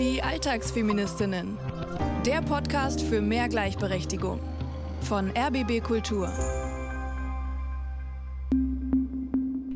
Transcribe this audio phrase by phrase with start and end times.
[0.00, 1.58] Die Alltagsfeministinnen.
[2.24, 4.40] Der Podcast für mehr Gleichberechtigung.
[5.02, 6.32] Von RBB Kultur.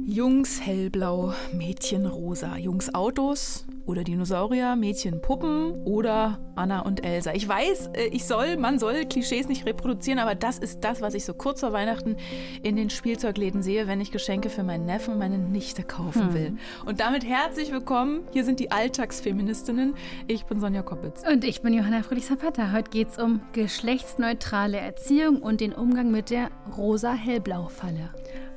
[0.06, 2.56] Jungs hellblau, Mädchen rosa.
[2.56, 7.32] Jungs Autos oder Dinosaurier, Mädchen Puppen oder Anna und Elsa.
[7.34, 11.14] Ich weiß, äh, ich soll, man soll Klischees nicht reproduzieren, aber das ist das, was
[11.14, 12.16] ich so kurz vor Weihnachten
[12.62, 16.48] in den Spielzeugläden sehe, wenn ich Geschenke für meinen Neffen und meine Nichte kaufen will.
[16.48, 16.58] Hm.
[16.86, 18.24] Und damit herzlich willkommen.
[18.32, 19.94] Hier sind die Alltagsfeministinnen.
[20.26, 21.22] Ich bin Sonja Koppitz.
[21.30, 22.72] Und ich bin Johanna Friedrich-Zapata.
[22.72, 28.10] Heute geht es um geschlechtsneutrale Erziehung und den Umgang mit der rosa-hellblau-Falle.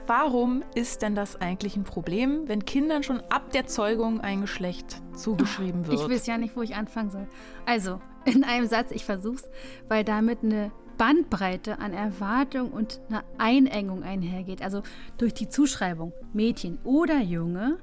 [0.08, 5.02] Warum ist denn das eigentlich ein Problem, wenn Kindern schon ab der Zeugung ein Geschlecht
[5.14, 6.00] zugeschrieben wird?
[6.00, 7.28] Ich weiß ja nicht, wo ich anfangen soll.
[7.66, 9.44] Also, in einem Satz, ich versuch's,
[9.90, 14.62] weil damit eine Bandbreite an Erwartung und einer Einengung einhergeht.
[14.62, 14.82] Also
[15.18, 17.78] durch die Zuschreibung Mädchen oder Junge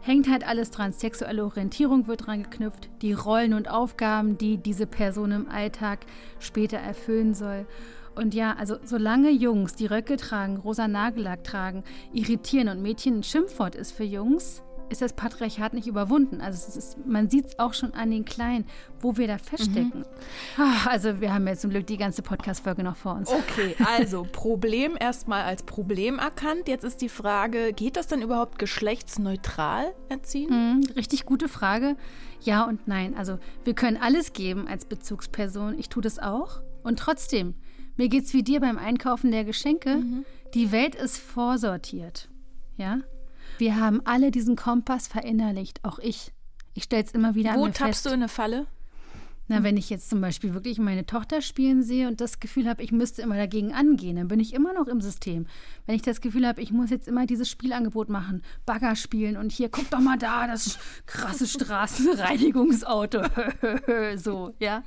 [0.00, 0.92] hängt halt alles dran.
[0.92, 6.00] Sexuelle Orientierung wird dran geknüpft, die Rollen und Aufgaben, die diese Person im Alltag
[6.38, 7.66] später erfüllen soll.
[8.18, 13.22] Und ja, also solange Jungs die Röcke tragen, rosa Nagellack tragen, irritieren und Mädchen ein
[13.22, 16.40] Schimpfwort ist für Jungs, ist das Patriarchat nicht überwunden.
[16.40, 18.66] Also ist, man sieht es auch schon an den Kleinen,
[19.00, 20.00] wo wir da feststecken.
[20.00, 20.04] Mhm.
[20.56, 23.30] Ach, also wir haben jetzt zum Glück die ganze Podcast-Folge noch vor uns.
[23.30, 26.66] Okay, also Problem erstmal als Problem erkannt.
[26.66, 30.50] Jetzt ist die Frage, geht das denn überhaupt geschlechtsneutral erziehen?
[30.50, 31.96] Mhm, richtig gute Frage.
[32.40, 33.14] Ja und nein.
[33.16, 35.78] Also wir können alles geben als Bezugsperson.
[35.78, 36.62] Ich tue das auch.
[36.82, 37.54] Und trotzdem,
[37.98, 39.96] mir geht's wie dir beim Einkaufen der Geschenke.
[39.96, 40.24] Mhm.
[40.54, 42.28] Die Welt ist vorsortiert.
[42.76, 43.00] Ja?
[43.58, 46.32] Wir haben alle diesen Kompass verinnerlicht, auch ich.
[46.74, 48.06] Ich stell's immer wieder Wo an mir tappst fest.
[48.06, 48.66] du in eine Falle?
[49.48, 52.82] Na, wenn ich jetzt zum Beispiel wirklich meine Tochter spielen sehe und das Gefühl habe,
[52.82, 55.46] ich müsste immer dagegen angehen, dann bin ich immer noch im System.
[55.86, 59.50] Wenn ich das Gefühl habe, ich muss jetzt immer dieses Spielangebot machen, Bagger spielen und
[59.50, 63.22] hier, guck doch mal da, das krasse Straßenreinigungsauto.
[64.16, 64.82] so, ja.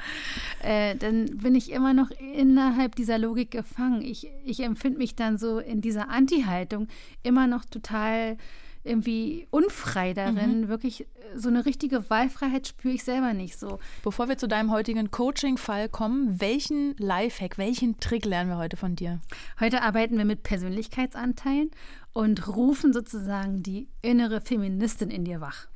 [0.62, 4.04] Äh, dann bin ich immer noch innerhalb dieser Logik gefangen.
[4.04, 6.88] Ich, ich empfinde mich dann so in dieser Anti-Haltung
[7.24, 8.38] immer noch total
[8.84, 10.62] irgendwie unfrei darin.
[10.62, 10.68] Mhm.
[10.68, 11.06] Wirklich äh,
[11.36, 13.80] so eine richtige Wahlfreiheit spüre ich selber nicht so.
[14.04, 18.96] Bevor wir zu deinem heutigen Coaching-Fall kommen, welchen Lifehack, welchen Trick lernen wir heute von
[18.96, 19.20] dir?
[19.60, 21.72] Heute arbeiten wir mit Persönlichkeitsanteilen
[22.14, 25.68] und rufen sozusagen die innere Feministin in dir wach.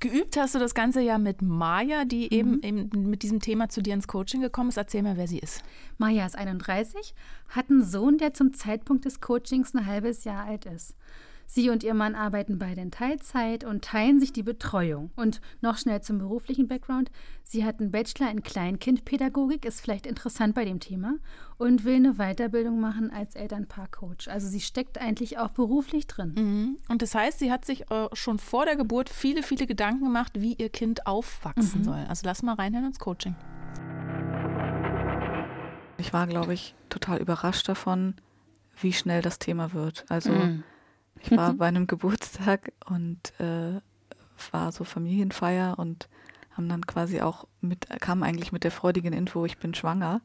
[0.00, 2.60] Geübt hast du das Ganze ja mit Maja, die mhm.
[2.62, 4.76] eben, eben, mit diesem Thema zu dir ins Coaching gekommen ist.
[4.76, 5.62] Erzähl mal, wer sie ist.
[5.98, 7.14] Maja ist 31,
[7.48, 10.94] hat einen Sohn, der zum Zeitpunkt des Coachings ein halbes Jahr alt ist.
[11.46, 15.10] Sie und ihr Mann arbeiten beide in Teilzeit und teilen sich die Betreuung.
[15.16, 17.10] Und noch schnell zum beruflichen Background.
[17.42, 21.16] Sie hat einen Bachelor in Kleinkindpädagogik, ist vielleicht interessant bei dem Thema,
[21.58, 24.28] und will eine Weiterbildung machen als Elternpaarcoach.
[24.28, 26.34] Also sie steckt eigentlich auch beruflich drin.
[26.36, 26.76] Mhm.
[26.88, 30.32] Und das heißt, sie hat sich äh, schon vor der Geburt viele, viele Gedanken gemacht,
[30.34, 31.84] wie ihr Kind aufwachsen mhm.
[31.84, 32.06] soll.
[32.08, 33.36] Also lass mal reinhören ins Coaching.
[35.98, 38.14] Ich war, glaube ich, total überrascht davon,
[38.80, 40.04] wie schnell das Thema wird.
[40.08, 40.64] Also mhm.
[41.20, 41.58] Ich war mhm.
[41.58, 43.80] bei einem Geburtstag und äh,
[44.50, 46.08] war so Familienfeier und
[46.52, 50.20] haben dann quasi auch mit, kam eigentlich mit der freudigen Info, ich bin schwanger.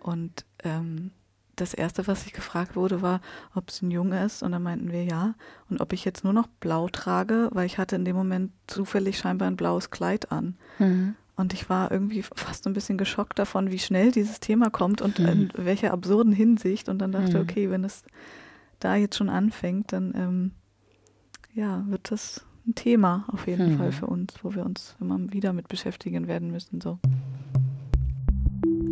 [0.00, 1.12] Und ähm,
[1.56, 3.20] das erste, was ich gefragt wurde, war,
[3.54, 4.42] ob es ein Junge ist.
[4.42, 5.34] Und dann meinten wir ja.
[5.70, 9.18] Und ob ich jetzt nur noch blau trage, weil ich hatte in dem Moment zufällig
[9.18, 10.56] scheinbar ein blaues Kleid an.
[10.78, 11.14] Mhm.
[11.36, 15.18] Und ich war irgendwie fast ein bisschen geschockt davon, wie schnell dieses Thema kommt und
[15.18, 15.26] mhm.
[15.26, 16.88] in welcher absurden Hinsicht.
[16.88, 17.42] Und dann dachte, mhm.
[17.42, 18.04] okay, wenn es
[18.84, 20.50] da jetzt schon anfängt, dann ähm,
[21.54, 23.78] ja, wird das ein Thema auf jeden hm.
[23.78, 26.80] Fall für uns, wo wir uns immer wieder mit beschäftigen werden müssen.
[26.80, 26.98] So.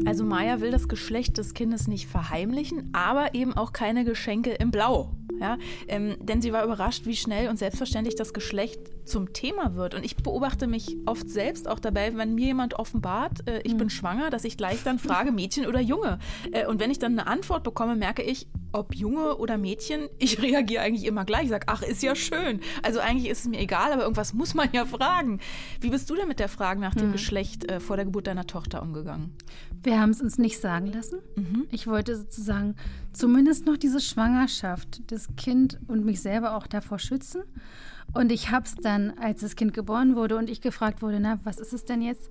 [0.06, 4.70] Also Maya will das Geschlecht des Kindes nicht verheimlichen, aber eben auch keine Geschenke im
[4.70, 5.12] Blau.
[5.40, 5.56] Ja?
[5.88, 9.94] Ähm, denn sie war überrascht, wie schnell und selbstverständlich das Geschlecht zum Thema wird.
[9.94, 13.78] Und ich beobachte mich oft selbst auch dabei, wenn mir jemand offenbart, äh, ich mhm.
[13.78, 16.18] bin schwanger, dass ich gleich dann frage, Mädchen oder Junge.
[16.52, 20.40] Äh, und wenn ich dann eine Antwort bekomme, merke ich, ob Junge oder Mädchen, ich
[20.40, 21.44] reagiere eigentlich immer gleich.
[21.44, 22.60] Ich sage, ach, ist ja schön.
[22.82, 25.40] Also eigentlich ist es mir egal, aber irgendwas muss man ja fragen.
[25.80, 27.12] Wie bist du denn mit der Frage nach dem mhm.
[27.12, 29.34] Geschlecht äh, vor der Geburt deiner Tochter umgegangen?
[29.82, 31.20] Wir haben es uns nicht sagen lassen.
[31.36, 31.66] Mhm.
[31.70, 32.76] Ich wollte sozusagen
[33.12, 37.42] zumindest noch diese Schwangerschaft, das Kind und mich selber auch davor schützen.
[38.12, 41.38] Und ich habe es dann, als das Kind geboren wurde und ich gefragt wurde, na,
[41.44, 42.30] was ist es denn jetzt?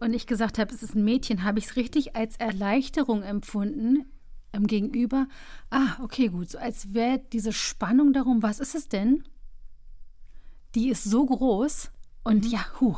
[0.00, 4.06] Und ich gesagt habe, es ist ein Mädchen, habe ich es richtig als Erleichterung empfunden
[4.52, 5.26] im Gegenüber.
[5.70, 9.24] Ah, okay, gut, so als wäre diese Spannung darum, was ist es denn?
[10.74, 11.90] Die ist so groß
[12.24, 12.50] und mhm.
[12.50, 12.96] ja, huh,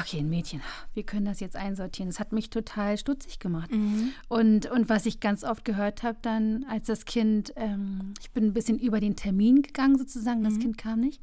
[0.00, 0.62] okay, ein Mädchen,
[0.94, 2.08] wir können das jetzt einsortieren.
[2.10, 3.70] Das hat mich total stutzig gemacht.
[3.70, 4.12] Mhm.
[4.28, 8.44] Und, und was ich ganz oft gehört habe dann, als das Kind, ähm, ich bin
[8.44, 10.60] ein bisschen über den Termin gegangen sozusagen, das mhm.
[10.60, 11.20] Kind kam nicht.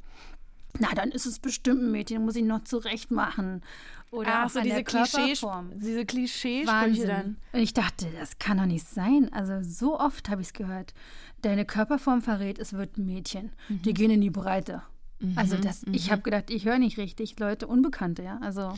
[0.78, 3.62] Na, dann ist es bestimmt ein Mädchen, muss ich noch zurecht machen.
[4.10, 5.70] Oder auch so, diese Klischee, Körperform.
[5.74, 7.08] diese Klischeesprüche Wahnsinn.
[7.08, 7.36] dann.
[7.52, 9.30] Und ich dachte, das kann doch nicht sein.
[9.32, 10.92] Also so oft habe ich es gehört.
[11.40, 13.52] Deine Körperform verrät, es wird ein Mädchen.
[13.68, 13.82] Mhm.
[13.82, 14.82] Die gehen in die Breite.
[15.36, 17.38] Also das, ich habe gedacht, ich höre nicht richtig.
[17.38, 18.38] Leute, Unbekannte, ja.
[18.42, 18.72] Also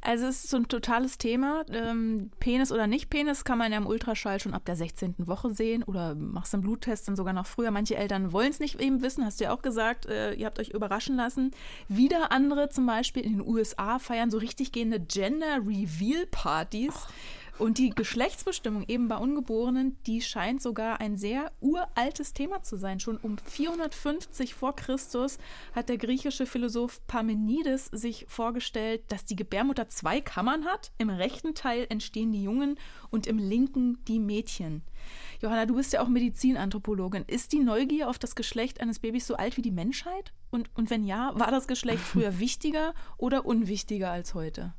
[0.00, 1.64] Also es ist so ein totales Thema.
[1.70, 5.14] Ähm, Penis oder nicht Penis kann man ja im Ultraschall schon ab der 16.
[5.18, 7.70] Woche sehen oder machst einen Bluttest dann sogar noch früher.
[7.70, 10.58] Manche Eltern wollen es nicht eben wissen, hast du ja auch gesagt, äh, ihr habt
[10.58, 11.52] euch überraschen lassen.
[11.88, 16.94] Wieder andere zum Beispiel in den USA feiern so richtig gehende Gender-Reveal-Partys.
[17.58, 23.00] Und die Geschlechtsbestimmung eben bei Ungeborenen, die scheint sogar ein sehr uraltes Thema zu sein.
[23.00, 25.38] Schon um 450 vor Christus
[25.74, 30.92] hat der griechische Philosoph Parmenides sich vorgestellt, dass die Gebärmutter zwei Kammern hat.
[30.98, 34.82] Im rechten Teil entstehen die Jungen und im linken die Mädchen.
[35.40, 37.24] Johanna, du bist ja auch Medizinanthropologin.
[37.26, 40.34] Ist die Neugier auf das Geschlecht eines Babys so alt wie die Menschheit?
[40.50, 44.74] Und, und wenn ja, war das Geschlecht früher wichtiger oder unwichtiger als heute?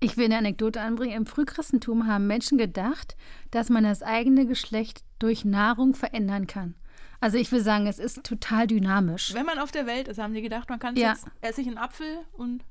[0.00, 1.16] Ich will eine Anekdote anbringen.
[1.16, 3.16] Im Frühchristentum haben Menschen gedacht,
[3.50, 6.74] dass man das eigene Geschlecht durch Nahrung verändern kann.
[7.20, 9.34] Also ich will sagen, es ist total dynamisch.
[9.34, 11.10] Wenn man auf der Welt ist, haben die gedacht, man kann Ja.
[11.10, 12.62] jetzt esse ich einen Apfel und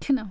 [0.00, 0.24] Genau.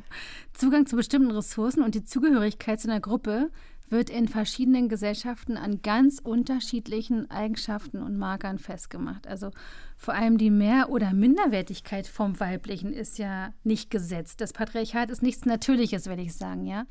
[0.54, 3.50] Zugang zu bestimmten Ressourcen und die Zugehörigkeit zu einer Gruppe
[3.94, 9.26] wird in verschiedenen Gesellschaften an ganz unterschiedlichen Eigenschaften und Markern festgemacht.
[9.28, 9.52] Also
[9.98, 14.42] vor allem die Mehr- oder Minderwertigkeit vom Weiblichen ist ja nicht gesetzt.
[14.42, 16.86] Das Patriarchat ist nichts Natürliches, würde ich sagen, ja.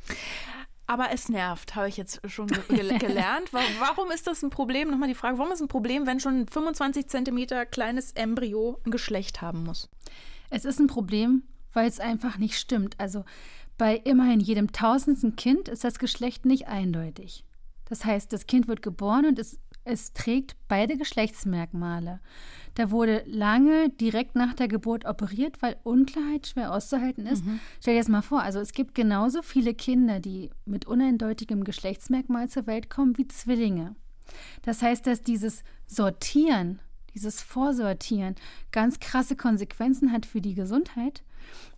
[0.87, 3.53] Aber es nervt, habe ich jetzt schon ge gel- gelernt.
[3.53, 4.91] Wa- Warum ist das ein Problem?
[4.91, 8.91] Nochmal die Frage, warum ist ein Problem, wenn schon ein 25 Zentimeter kleines Embryo ein
[8.91, 9.89] Geschlecht haben muss?
[10.51, 12.97] Es ist ein Problem, weil es einfach nicht stimmt.
[12.99, 13.25] Also
[13.79, 17.45] bei immerhin jedem tausendsten Kind ist das Geschlecht nicht eindeutig.
[17.89, 22.21] Das heißt, das Kind wird geboren und es, es trägt beide Geschlechtsmerkmale.
[22.75, 27.45] Da wurde lange direkt nach der Geburt operiert, weil Unklarheit schwer auszuhalten ist.
[27.81, 32.49] Stell dir das mal vor, also es gibt genauso viele Kinder, die mit uneindeutigem Geschlechtsmerkmal
[32.49, 33.95] zur Welt kommen, wie Zwillinge.
[34.63, 36.81] Das heißt, dass dieses Sortieren,
[37.15, 38.37] dieses Vorsortieren
[38.71, 41.23] ganz krasse Konsequenzen hat für die Gesundheit,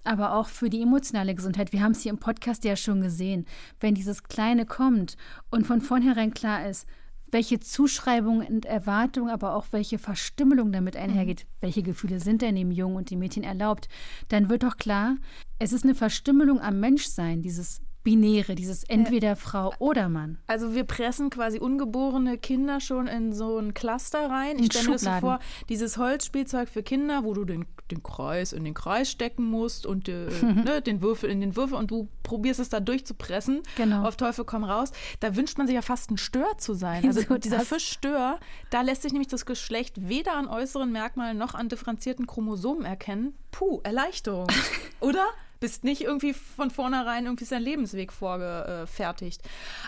[0.05, 1.73] aber auch für die emotionale Gesundheit.
[1.73, 3.47] Wir haben es hier im Podcast ja schon gesehen.
[3.81, 5.17] Wenn dieses Kleine kommt
[5.51, 6.87] und von vornherein klar ist,
[7.31, 12.71] welche Zuschreibungen und Erwartungen, aber auch welche Verstümmelung damit einhergeht, welche Gefühle sind denn dem
[12.71, 13.89] Jungen und dem Mädchen erlaubt,
[14.29, 15.17] dann wird doch klar,
[15.59, 20.39] es ist eine Verstümmelung am Menschsein, dieses Binäre, dieses entweder Frau oder Mann.
[20.47, 24.59] Also wir pressen quasi ungeborene Kinder schon in so ein Cluster rein.
[24.59, 25.41] Ich stelle mir das so vor,
[25.71, 30.09] dieses Holzspielzeug für Kinder, wo du den, den Kreis in den Kreis stecken musst und
[30.09, 33.63] äh, ne, den Würfel in den Würfel und du probierst es da durchzupressen.
[33.77, 34.07] Genau.
[34.07, 34.93] Auf Teufel komm raus.
[35.21, 37.07] Da wünscht man sich ja fast ein Stör zu sein.
[37.07, 37.61] Also So dieser.
[37.61, 42.27] Fisch Stör, da lässt sich nämlich das Geschlecht weder an äußeren Merkmalen noch an differenzierten
[42.27, 43.35] Chromosomen erkennen.
[43.51, 44.49] Puh, Erleichterung.
[45.01, 45.25] Oder?
[45.65, 49.41] Bist nicht irgendwie von vornherein irgendwie sein Lebensweg vorgefertigt.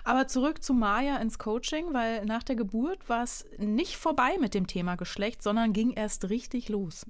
[0.05, 4.55] Aber zurück zu Maya ins Coaching, weil nach der Geburt war es nicht vorbei mit
[4.55, 7.05] dem Thema Geschlecht, sondern ging erst richtig los.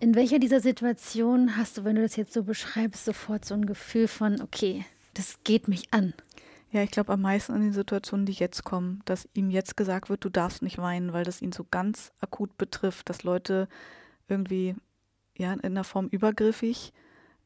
[0.00, 3.64] In welcher dieser Situationen hast du, wenn du das jetzt so beschreibst, sofort so ein
[3.64, 4.84] Gefühl von, okay,
[5.14, 6.12] das geht mich an?
[6.72, 10.10] Ja, ich glaube am meisten in den Situationen, die jetzt kommen, dass ihm jetzt gesagt
[10.10, 13.66] wird, du darfst nicht weinen, weil das ihn so ganz akut betrifft, dass Leute
[14.28, 14.74] irgendwie
[15.38, 16.92] ja in einer Form übergriffig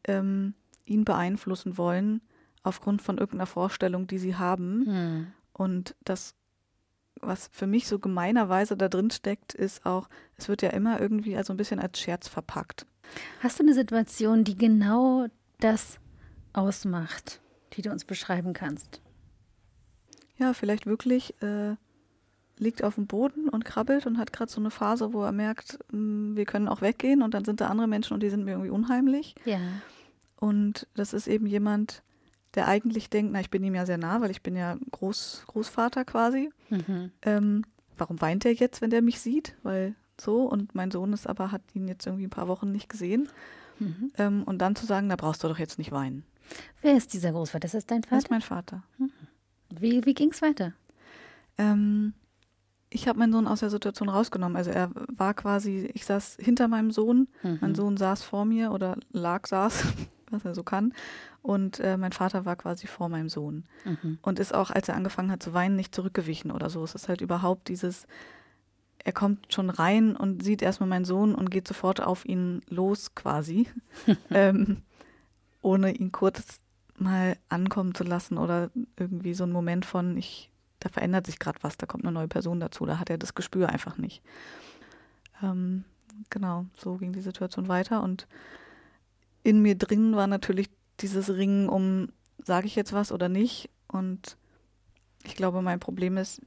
[0.05, 0.55] ähm,
[0.85, 2.21] ihn beeinflussen wollen
[2.63, 5.33] aufgrund von irgendeiner Vorstellung, die sie haben.
[5.53, 6.35] Und das,
[7.21, 11.37] was für mich so gemeinerweise da drin steckt, ist auch, es wird ja immer irgendwie
[11.37, 12.87] also ein bisschen als Scherz verpackt.
[13.41, 15.27] Hast du eine Situation, die genau
[15.59, 15.99] das
[16.53, 17.41] ausmacht,
[17.75, 19.01] die du uns beschreiben kannst?
[20.37, 21.77] Ja, vielleicht wirklich äh,
[22.61, 25.79] liegt auf dem Boden und krabbelt und hat gerade so eine Phase, wo er merkt,
[25.93, 28.53] mh, wir können auch weggehen und dann sind da andere Menschen und die sind mir
[28.53, 29.35] irgendwie unheimlich.
[29.45, 29.59] Ja.
[30.37, 32.03] Und das ist eben jemand,
[32.55, 35.45] der eigentlich denkt, na, ich bin ihm ja sehr nah, weil ich bin ja Groß,
[35.47, 36.51] Großvater quasi.
[36.69, 37.11] Mhm.
[37.23, 37.65] Ähm,
[37.97, 39.55] warum weint er jetzt, wenn der mich sieht?
[39.63, 42.89] Weil so, und mein Sohn ist aber, hat ihn jetzt irgendwie ein paar Wochen nicht
[42.89, 43.29] gesehen.
[43.79, 44.13] Mhm.
[44.19, 46.25] Ähm, und dann zu sagen, da brauchst du doch jetzt nicht weinen.
[46.83, 47.65] Wer ist dieser Großvater?
[47.67, 48.35] Ist das dein Das ist Vater?
[48.35, 48.83] mein Vater.
[49.71, 50.73] Wie, wie ging es weiter?
[51.57, 52.13] Ähm,
[52.91, 54.57] ich habe meinen Sohn aus der Situation rausgenommen.
[54.57, 57.29] Also er war quasi, ich saß hinter meinem Sohn,
[57.61, 59.85] mein Sohn saß vor mir oder lag, saß,
[60.31, 60.93] was er so kann.
[61.43, 63.65] Und äh, mein Vater war quasi vor meinem Sohn.
[64.23, 66.83] Und ist auch, als er angefangen hat zu weinen, nicht zurückgewichen oder so.
[66.83, 68.07] Es ist halt überhaupt dieses,
[69.05, 73.15] er kommt schon rein und sieht erstmal meinen Sohn und geht sofort auf ihn los
[73.15, 73.69] quasi,
[74.31, 74.83] ähm,
[75.63, 76.61] ohne ihn kurz
[76.99, 80.50] mal ankommen zu lassen oder irgendwie so ein Moment von, ich,
[80.81, 83.35] da verändert sich gerade was, da kommt eine neue Person dazu, da hat er das
[83.35, 84.23] Gespür einfach nicht.
[85.43, 85.85] Ähm,
[86.31, 88.03] genau, so ging die Situation weiter.
[88.03, 88.27] Und
[89.43, 90.71] in mir drin war natürlich
[91.01, 92.09] dieses Ringen um,
[92.43, 93.71] sage ich jetzt was oder nicht.
[93.89, 94.37] Und
[95.25, 96.41] ich glaube, mein Problem ist,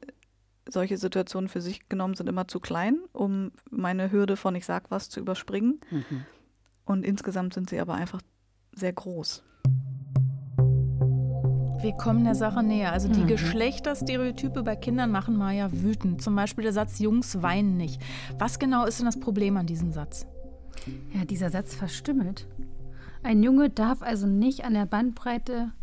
[0.67, 4.89] solche Situationen für sich genommen sind immer zu klein, um meine Hürde von ich sag
[4.91, 5.81] was zu überspringen.
[5.91, 6.25] Mhm.
[6.85, 8.21] Und insgesamt sind sie aber einfach
[8.73, 9.43] sehr groß.
[11.83, 12.93] Wir kommen der Sache näher.
[12.93, 13.27] Also die mhm.
[13.27, 16.21] Geschlechterstereotype bei Kindern machen Maya wütend.
[16.21, 18.01] Zum Beispiel der Satz, Jungs weinen nicht.
[18.39, 20.25] Was genau ist denn das Problem an diesem Satz?
[21.13, 22.47] Ja, dieser Satz verstümmelt.
[23.21, 25.73] Ein Junge darf also nicht an der Bandbreite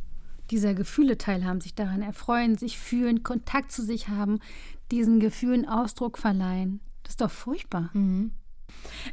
[0.50, 4.38] dieser Gefühle teilhaben, sich daran erfreuen, sich fühlen, Kontakt zu sich haben,
[4.90, 6.80] diesen Gefühlen Ausdruck verleihen.
[7.02, 7.90] Das ist doch furchtbar.
[7.92, 8.30] Mhm.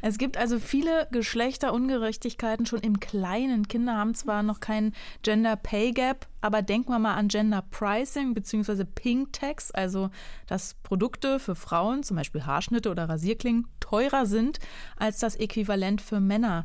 [0.02, 3.68] Es gibt also viele Geschlechterungerechtigkeiten schon im Kleinen.
[3.68, 8.34] Kinder haben zwar noch keinen Gender Pay Gap, aber denken wir mal an Gender Pricing
[8.34, 8.84] bzw.
[8.84, 10.10] Pink Tax, also
[10.46, 14.58] dass Produkte für Frauen, zum Beispiel Haarschnitte oder Rasierklingen, teurer sind
[14.96, 16.64] als das Äquivalent für Männer.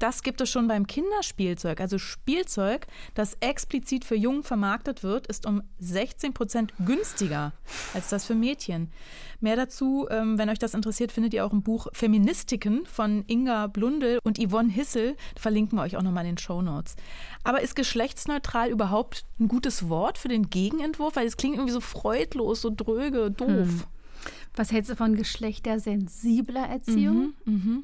[0.00, 1.78] Das gibt es schon beim Kinderspielzeug.
[1.78, 7.52] Also Spielzeug, das explizit für Jungen vermarktet wird, ist um 16 Prozent günstiger
[7.92, 8.90] als das für Mädchen.
[9.40, 13.66] Mehr dazu, ähm, wenn euch das interessiert, findet ihr auch im Buch Feministiken von Inga
[13.66, 15.16] Blundel und Yvonne Hissel.
[15.36, 16.96] Verlinken wir euch auch nochmal in den Show Notes.
[17.44, 21.16] Aber ist geschlechtsneutral überhaupt ein gutes Wort für den Gegenentwurf?
[21.16, 23.48] Weil es klingt irgendwie so freudlos, so dröge, doof.
[23.48, 23.82] Hm.
[24.56, 27.34] Was hältst du von geschlechtersensibler Erziehung?
[27.44, 27.82] Mhm, mh.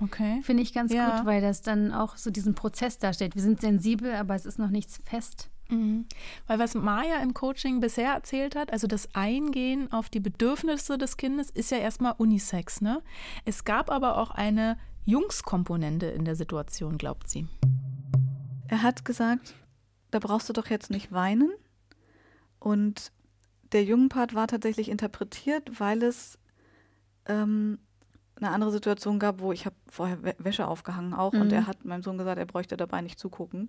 [0.00, 0.40] Okay.
[0.42, 1.18] Finde ich ganz ja.
[1.18, 3.34] gut, weil das dann auch so diesen Prozess darstellt.
[3.34, 5.50] Wir sind sensibel, aber es ist noch nichts fest.
[5.68, 6.06] Mhm.
[6.46, 11.16] Weil was Maya im Coaching bisher erzählt hat, also das Eingehen auf die Bedürfnisse des
[11.16, 12.80] Kindes, ist ja erstmal Unisex.
[12.80, 13.02] Ne?
[13.44, 17.46] Es gab aber auch eine Jungskomponente in der Situation, glaubt sie.
[18.68, 19.54] Er hat gesagt,
[20.10, 21.52] da brauchst du doch jetzt nicht weinen.
[22.58, 23.12] Und
[23.72, 26.38] der Jungenpart war tatsächlich interpretiert, weil es
[27.26, 27.78] ähm,
[28.36, 31.42] eine andere Situation gab, wo ich habe vorher Wäsche aufgehangen auch mhm.
[31.42, 33.68] und er hat meinem Sohn gesagt, er bräuchte dabei nicht zugucken,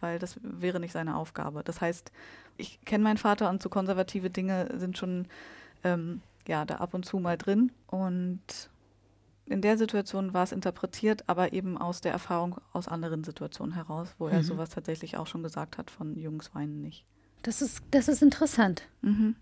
[0.00, 1.62] weil das wäre nicht seine Aufgabe.
[1.62, 2.12] Das heißt,
[2.56, 5.26] ich kenne meinen Vater und so konservative Dinge sind schon
[5.84, 8.70] ähm, ja da ab und zu mal drin und
[9.48, 14.14] in der Situation war es interpretiert, aber eben aus der Erfahrung aus anderen Situationen heraus,
[14.18, 14.32] wo mhm.
[14.32, 17.04] er sowas tatsächlich auch schon gesagt hat von Jungs weinen nicht.
[17.42, 18.88] Das ist, das ist interessant.
[19.02, 19.36] Mhm.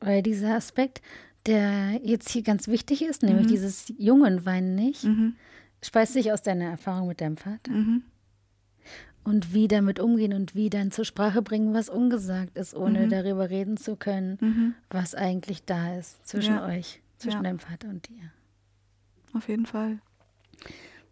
[0.00, 1.02] Weil dieser Aspekt,
[1.48, 3.50] der jetzt hier ganz wichtig ist, nämlich mhm.
[3.50, 5.34] dieses jungen Weinen nicht, mhm.
[5.82, 7.72] speist sich aus deiner Erfahrung mit deinem Vater.
[7.72, 8.02] Mhm.
[9.24, 13.10] Und wie damit umgehen und wie dann zur Sprache bringen, was ungesagt ist, ohne mhm.
[13.10, 14.74] darüber reden zu können, mhm.
[14.90, 16.66] was eigentlich da ist zwischen ja.
[16.66, 17.42] euch, zwischen ja.
[17.42, 18.32] deinem Vater und dir.
[19.34, 19.98] Auf jeden Fall.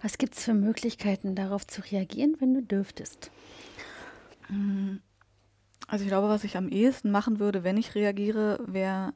[0.01, 3.31] Was gibt es für Möglichkeiten, darauf zu reagieren, wenn du dürftest?
[4.49, 5.01] Mhm.
[5.89, 9.15] Also ich glaube, was ich am ehesten machen würde, wenn ich reagiere, wäre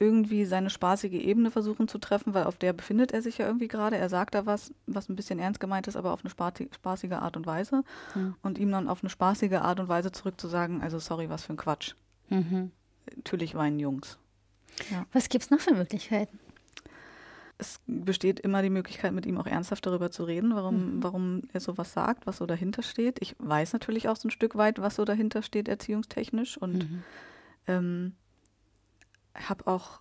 [0.00, 3.68] irgendwie seine spaßige Ebene versuchen zu treffen, weil auf der befindet er sich ja irgendwie
[3.68, 3.96] gerade.
[3.96, 7.36] Er sagt da was, was ein bisschen ernst gemeint ist, aber auf eine spaßige Art
[7.36, 7.84] und Weise.
[8.14, 8.34] Mhm.
[8.42, 11.58] Und ihm dann auf eine spaßige Art und Weise zurückzusagen, also sorry, was für ein
[11.58, 11.94] Quatsch.
[12.30, 12.70] Mhm.
[13.16, 14.18] Natürlich weinen Jungs.
[14.90, 15.04] Ja.
[15.12, 16.38] Was gibt es noch für Möglichkeiten?
[17.58, 21.02] Es besteht immer die Möglichkeit, mit ihm auch ernsthaft darüber zu reden, warum, mhm.
[21.02, 23.18] warum er sowas sagt, was so dahinter steht.
[23.20, 26.56] Ich weiß natürlich auch so ein Stück weit, was so dahinter steht, erziehungstechnisch.
[26.56, 27.02] Und mhm.
[27.68, 28.12] ähm,
[29.34, 30.00] habe auch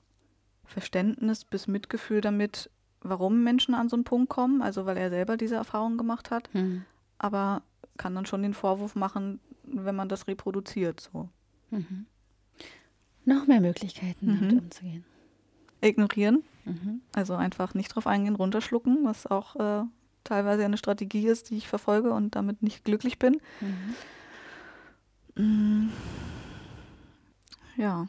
[0.66, 2.70] Verständnis bis Mitgefühl damit,
[3.02, 6.50] warum Menschen an so einen Punkt kommen, also weil er selber diese Erfahrung gemacht hat,
[6.54, 6.86] mhm.
[7.18, 7.62] aber
[7.98, 11.00] kann dann schon den Vorwurf machen, wenn man das reproduziert.
[11.00, 11.30] So.
[11.70, 12.06] Mhm.
[13.26, 14.40] Noch mehr Möglichkeiten, mhm.
[14.40, 15.06] damit umzugehen.
[15.82, 17.02] Ignorieren, mhm.
[17.14, 19.84] also einfach nicht drauf eingehen, runterschlucken, was auch äh,
[20.24, 23.42] teilweise eine Strategie ist, die ich verfolge und damit nicht glücklich bin.
[23.62, 23.96] Mhm.
[25.36, 25.90] Mm.
[27.78, 28.08] Ja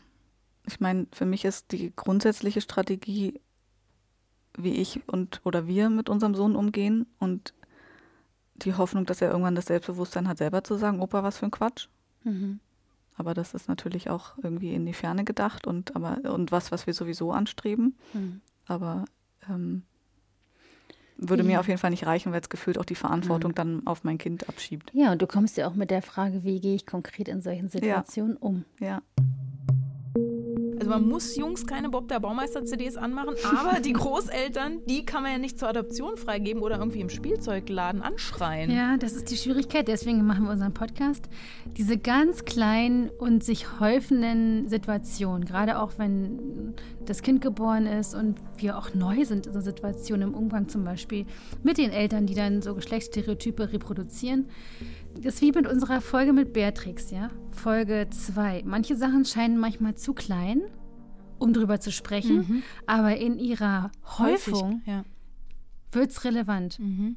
[0.67, 3.41] ich meine, für mich ist die grundsätzliche Strategie,
[4.57, 7.55] wie ich und oder wir mit unserem Sohn umgehen und
[8.57, 11.51] die Hoffnung, dass er irgendwann das Selbstbewusstsein hat, selber zu sagen, Opa, was für ein
[11.51, 11.89] Quatsch.
[12.25, 12.61] Mhm.
[13.17, 16.87] Aber das ist natürlich auch irgendwie in die Ferne gedacht und aber und was, was
[16.87, 17.97] wir sowieso anstreben.
[18.13, 18.41] Mhm.
[18.67, 19.05] Aber
[19.49, 19.83] ähm,
[21.17, 21.49] würde ja.
[21.49, 23.57] mir auf jeden Fall nicht reichen, weil es gefühlt auch die Verantwortung mhm.
[23.57, 24.91] dann auf mein Kind abschiebt.
[24.95, 27.69] Ja, und du kommst ja auch mit der Frage, wie gehe ich konkret in solchen
[27.69, 28.41] Situationen ja.
[28.41, 28.65] um?
[28.81, 29.03] Ja.
[30.83, 35.31] Also man muss Jungs keine Bob der Baumeister-CDs anmachen, aber die Großeltern, die kann man
[35.31, 38.69] ja nicht zur Adoption freigeben oder irgendwie im Spielzeugladen anschreien.
[38.69, 39.87] Ja, das ist die Schwierigkeit.
[39.87, 41.29] Deswegen machen wir unseren Podcast.
[41.77, 46.75] Diese ganz kleinen und sich häufenden Situationen, gerade auch wenn
[47.07, 50.83] das Kind geboren ist und wir auch neu sind in so Situationen im Umgang zum
[50.83, 51.27] Beispiel
[51.63, 54.49] mit den Eltern, die dann so Geschlechtsstereotype reproduzieren.
[55.21, 57.31] Das ist wie mit unserer Folge mit Beatrix, ja?
[57.51, 58.63] Folge 2.
[58.65, 60.63] Manche Sachen scheinen manchmal zu klein,
[61.39, 62.63] um drüber zu sprechen, mhm.
[62.87, 65.05] aber in ihrer Häufung Häufig, ja.
[65.93, 66.79] wird es relevant.
[66.79, 67.17] Mhm.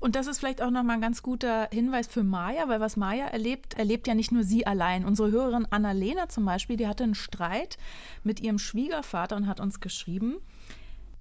[0.00, 3.26] Und das ist vielleicht auch nochmal ein ganz guter Hinweis für Maya, weil was Maya
[3.26, 5.04] erlebt, erlebt ja nicht nur sie allein.
[5.04, 7.78] Unsere Hörerin Annalena zum Beispiel, die hatte einen Streit
[8.24, 10.38] mit ihrem Schwiegervater und hat uns geschrieben,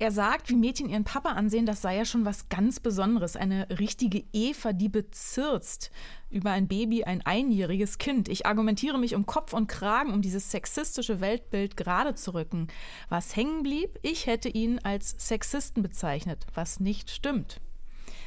[0.01, 3.35] er sagt, wie Mädchen ihren Papa ansehen, das sei ja schon was ganz Besonderes.
[3.35, 5.91] Eine richtige Eva, die bezirzt
[6.31, 8.27] über ein Baby, ein einjähriges Kind.
[8.27, 12.67] Ich argumentiere mich um Kopf und Kragen, um dieses sexistische Weltbild gerade zu rücken.
[13.09, 17.61] Was hängen blieb, ich hätte ihn als Sexisten bezeichnet, was nicht stimmt.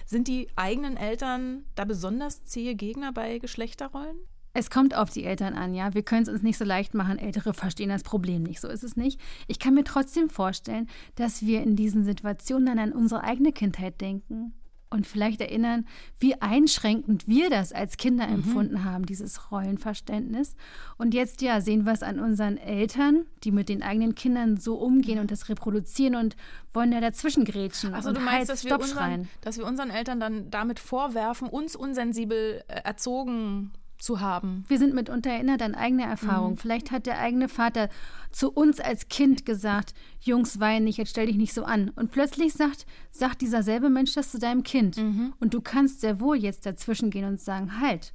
[0.06, 4.18] Sind die eigenen Eltern da besonders zähe Gegner bei Geschlechterrollen?
[4.54, 5.94] Es kommt auf die Eltern an, ja.
[5.94, 7.18] Wir können es uns nicht so leicht machen.
[7.18, 8.60] Ältere verstehen das Problem nicht.
[8.60, 9.20] So ist es nicht.
[9.48, 14.00] Ich kann mir trotzdem vorstellen, dass wir in diesen Situationen dann an unsere eigene Kindheit
[14.00, 14.54] denken
[14.94, 15.86] und vielleicht erinnern,
[16.20, 18.34] wie einschränkend wir das als Kinder mhm.
[18.34, 20.54] empfunden haben, dieses Rollenverständnis.
[20.96, 24.76] Und jetzt ja, sehen wir es an unseren Eltern, die mit den eigenen Kindern so
[24.76, 26.36] umgehen und das reproduzieren und
[26.72, 27.92] wollen ja dazwischen grätschen.
[27.92, 31.74] Also du meinst, halt dass, wir unseren, dass wir unseren Eltern dann damit vorwerfen, uns
[31.74, 34.64] unsensibel äh, erzogen zu haben.
[34.68, 36.54] Wir sind mitunter erinnert an eigene Erfahrungen.
[36.54, 36.58] Mhm.
[36.58, 37.88] Vielleicht hat der eigene Vater
[38.32, 41.90] zu uns als Kind gesagt, Jungs, wein nicht, jetzt stell dich nicht so an.
[41.90, 44.96] Und plötzlich sagt, sagt dieser selbe Mensch das zu deinem Kind.
[44.96, 45.32] Mhm.
[45.40, 48.14] Und du kannst sehr wohl jetzt dazwischen gehen und sagen, halt,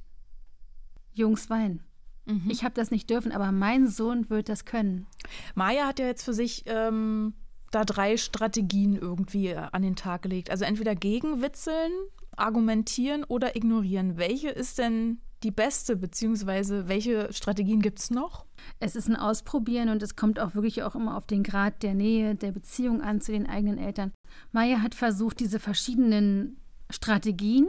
[1.12, 1.80] Jungs, wein.
[2.26, 2.48] Mhm.
[2.48, 5.06] Ich habe das nicht dürfen, aber mein Sohn wird das können.
[5.54, 7.34] Maya hat ja jetzt für sich ähm,
[7.70, 10.50] da drei Strategien irgendwie an den Tag gelegt.
[10.50, 11.92] Also entweder gegenwitzeln,
[12.36, 14.16] argumentieren oder ignorieren.
[14.16, 18.44] Welche ist denn die beste, beziehungsweise welche Strategien gibt es noch?
[18.78, 21.94] Es ist ein Ausprobieren und es kommt auch wirklich auch immer auf den Grad der
[21.94, 24.12] Nähe, der Beziehung an zu den eigenen Eltern.
[24.52, 26.58] Maya hat versucht, diese verschiedenen
[26.90, 27.68] Strategien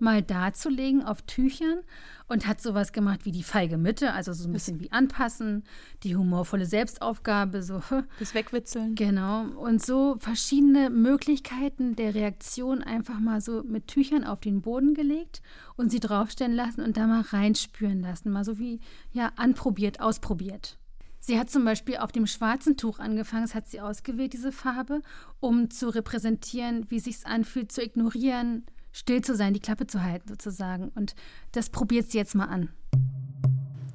[0.00, 1.80] mal darzulegen auf Tüchern
[2.28, 5.64] und hat sowas gemacht wie die feige Mitte, also so ein bisschen wie anpassen,
[6.02, 7.82] die humorvolle Selbstaufgabe, so
[8.18, 8.94] das Wegwitzeln.
[8.94, 9.44] Genau.
[9.56, 15.42] Und so verschiedene Möglichkeiten der Reaktion einfach mal so mit Tüchern auf den Boden gelegt
[15.76, 18.30] und sie draufstellen lassen und da mal reinspüren lassen.
[18.30, 18.80] Mal so wie
[19.12, 20.78] ja anprobiert, ausprobiert.
[21.26, 25.02] Sie hat zum Beispiel auf dem schwarzen Tuch angefangen, das hat sie ausgewählt, diese Farbe,
[25.40, 28.64] um zu repräsentieren, wie sich anfühlt, zu ignorieren,
[28.96, 30.88] still zu sein, die Klappe zu halten sozusagen.
[30.94, 31.14] Und
[31.52, 32.70] das probiert sie jetzt mal an.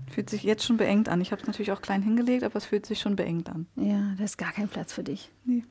[0.10, 1.22] Fühlt sich jetzt schon beengt an.
[1.22, 3.66] Ich habe es natürlich auch klein hingelegt, aber es fühlt sich schon beengt an.
[3.76, 5.32] Ja, da ist gar kein Platz für dich.
[5.46, 5.64] Nee.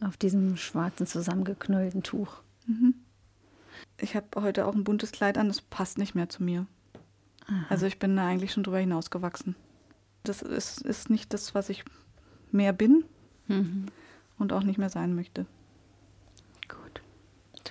[0.00, 2.42] Auf diesem schwarzen, zusammengeknüllten Tuch.
[2.66, 2.94] Mhm.
[4.00, 6.66] Ich habe heute auch ein buntes Kleid an, das passt nicht mehr zu mir.
[7.46, 7.66] Aha.
[7.68, 9.54] Also ich bin da eigentlich schon drüber hinausgewachsen.
[10.24, 11.84] Das ist, ist nicht das, was ich
[12.50, 13.04] mehr bin
[13.46, 13.86] mhm.
[14.38, 15.46] und auch nicht mehr sein möchte.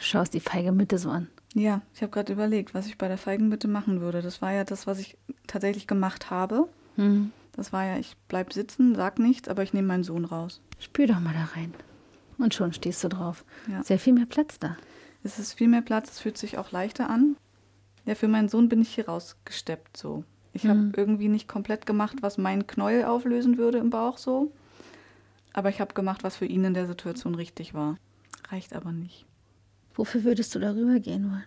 [0.07, 1.27] Du schaust die feige Mitte so an.
[1.53, 4.21] Ja, ich habe gerade überlegt, was ich bei der feigen Mitte machen würde.
[4.21, 5.17] Das war ja das, was ich
[5.47, 6.69] tatsächlich gemacht habe.
[6.95, 7.33] Mhm.
[7.51, 10.61] Das war ja, ich bleib sitzen, sag nichts, aber ich nehme meinen Sohn raus.
[10.79, 11.73] Spür doch mal da rein.
[12.37, 13.43] Und schon stehst du drauf.
[13.69, 13.83] Ja.
[13.83, 14.77] Sehr viel mehr Platz da.
[15.23, 17.35] Es ist viel mehr Platz, es fühlt sich auch leichter an.
[18.05, 20.23] Ja, für meinen Sohn bin ich hier rausgesteppt so.
[20.53, 20.69] Ich mhm.
[20.69, 24.53] habe irgendwie nicht komplett gemacht, was meinen Knäuel auflösen würde im Bauch so.
[25.51, 27.97] Aber ich habe gemacht, was für ihn in der Situation richtig war.
[28.49, 29.25] Reicht aber nicht.
[29.97, 31.43] Wofür würdest du darüber gehen wollen?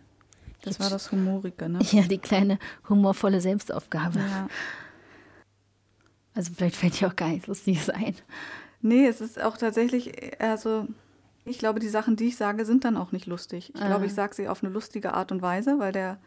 [0.62, 1.78] Das war das Humorige, ne?
[1.90, 2.58] Ja, die kleine
[2.88, 4.18] humorvolle Selbstaufgabe.
[4.18, 4.48] Ja.
[6.34, 8.14] Also vielleicht fällt dir auch gar nichts Lustiges ein.
[8.82, 10.86] Nee, es ist auch tatsächlich, also
[11.44, 13.72] ich glaube, die Sachen, die ich sage, sind dann auch nicht lustig.
[13.74, 13.86] Ich ah.
[13.86, 16.18] glaube, ich sage sie auf eine lustige Art und Weise, weil der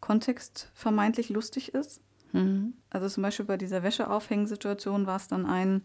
[0.00, 2.00] Kontext vermeintlich lustig ist.
[2.32, 2.74] Mhm.
[2.90, 5.84] Also zum Beispiel bei dieser Wäscheaufhängsituation war es dann ein,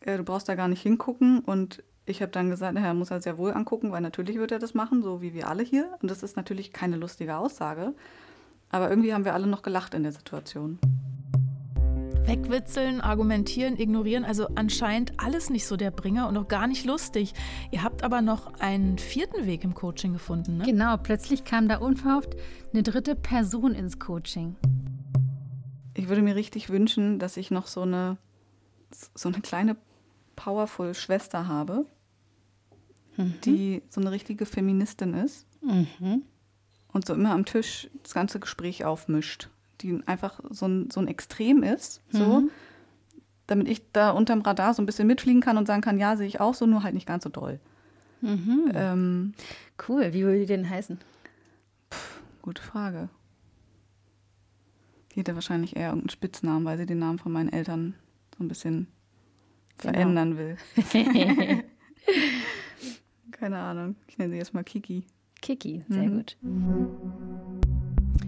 [0.00, 3.20] äh, du brauchst da gar nicht hingucken und ich habe dann gesagt, er muss er
[3.20, 5.96] sehr wohl angucken, weil natürlich wird er das machen, so wie wir alle hier.
[6.02, 7.94] Und das ist natürlich keine lustige Aussage.
[8.70, 10.78] Aber irgendwie haben wir alle noch gelacht in der Situation.
[12.26, 17.34] Wegwitzeln, argumentieren, ignorieren, also anscheinend alles nicht so der Bringer und auch gar nicht lustig.
[17.72, 20.64] Ihr habt aber noch einen vierten Weg im Coaching gefunden, ne?
[20.64, 22.36] Genau, plötzlich kam da unverhofft
[22.72, 24.54] eine dritte Person ins Coaching.
[25.94, 28.16] Ich würde mir richtig wünschen, dass ich noch so eine,
[29.14, 29.76] so eine kleine
[30.36, 31.84] powerful Schwester habe,
[33.16, 33.34] mhm.
[33.44, 36.22] die so eine richtige Feministin ist mhm.
[36.92, 39.48] und so immer am Tisch das ganze Gespräch aufmischt,
[39.80, 42.50] die einfach so ein, so ein Extrem ist, so, mhm.
[43.46, 46.26] damit ich da unterm Radar so ein bisschen mitfliegen kann und sagen kann, ja, sehe
[46.26, 47.60] ich auch so, nur halt nicht ganz so doll.
[48.20, 48.70] Mhm.
[48.74, 49.34] Ähm,
[49.88, 50.98] cool, wie würde die denn heißen?
[51.90, 53.08] Pff, gute Frage.
[55.12, 57.94] Die hätte wahrscheinlich eher irgendeinen Spitznamen, weil sie den Namen von meinen Eltern
[58.36, 58.86] so ein bisschen
[59.78, 59.92] genau.
[59.92, 60.56] verändern will.
[63.40, 63.96] Keine Ahnung.
[64.06, 65.02] Ich nenne sie jetzt mal Kiki.
[65.40, 66.16] Kiki, sehr mhm.
[66.16, 66.36] gut.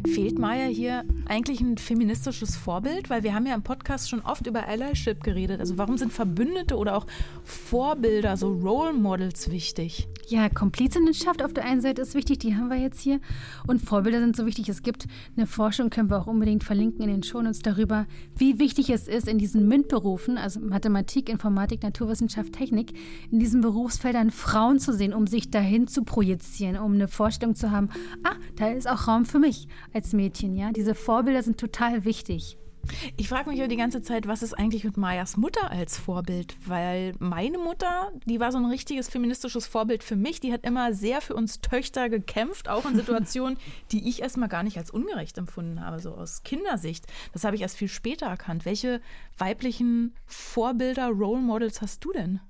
[0.07, 3.09] Fehlt Maya hier eigentlich ein feministisches Vorbild?
[3.09, 5.61] Weil wir haben ja im Podcast schon oft über Allyship geredet.
[5.61, 7.07] Also warum sind Verbündete oder auch
[7.45, 10.09] Vorbilder, so Role Models wichtig?
[10.29, 13.21] Ja, Komplizenschaft auf der einen Seite ist wichtig, die haben wir jetzt hier.
[13.67, 14.69] Und Vorbilder sind so wichtig.
[14.69, 18.91] Es gibt eine Forschung, können wir auch unbedingt verlinken in den Shownotes darüber, wie wichtig
[18.91, 22.93] es ist, in diesen MINT-Berufen, also Mathematik, Informatik, Naturwissenschaft, Technik,
[23.31, 27.71] in diesen Berufsfeldern Frauen zu sehen, um sich dahin zu projizieren, um eine Vorstellung zu
[27.71, 27.89] haben,
[28.25, 30.73] ah, da ist auch Raum für mich als Mädchen, ja.
[30.73, 32.57] Diese Vorbilder sind total wichtig.
[33.17, 36.57] Ich frage mich ja die ganze Zeit, was ist eigentlich mit Mayas Mutter als Vorbild?
[36.67, 40.41] Weil meine Mutter, die war so ein richtiges feministisches Vorbild für mich.
[40.41, 43.59] Die hat immer sehr für uns Töchter gekämpft, auch in Situationen,
[43.93, 47.07] die ich erstmal gar nicht als ungerecht empfunden habe, so aus Kindersicht.
[47.33, 48.65] Das habe ich erst viel später erkannt.
[48.65, 49.01] Welche
[49.39, 52.41] weiblichen Vorbilder, Role Models hast du denn?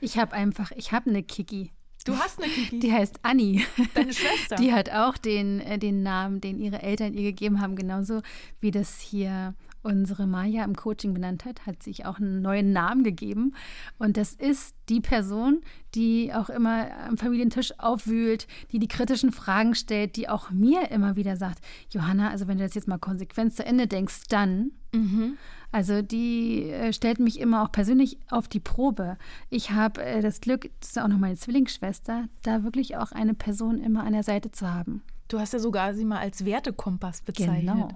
[0.00, 1.72] Ich habe einfach, ich habe eine Kiki.
[2.04, 2.80] Du hast eine Kiki.
[2.80, 3.64] Die heißt Anni.
[3.94, 4.56] Deine Schwester.
[4.56, 8.20] Die hat auch den, äh, den Namen, den ihre Eltern ihr gegeben haben, genauso
[8.60, 13.04] wie das hier unsere Maya im Coaching benannt hat, hat sich auch einen neuen Namen
[13.04, 13.54] gegeben.
[13.98, 15.60] Und das ist die Person,
[15.94, 21.16] die auch immer am Familientisch aufwühlt, die die kritischen Fragen stellt, die auch mir immer
[21.16, 24.72] wieder sagt, Johanna, also wenn du das jetzt mal konsequent zu Ende denkst, dann.
[24.92, 25.36] Mhm.
[25.74, 29.18] Also die äh, stellt mich immer auch persönlich auf die Probe.
[29.50, 33.34] Ich habe äh, das Glück, das ist auch noch meine Zwillingsschwester, da wirklich auch eine
[33.34, 35.02] Person immer an der Seite zu haben.
[35.26, 37.74] Du hast ja sogar sie mal als Wertekompass bezeichnet.
[37.74, 37.88] Genau.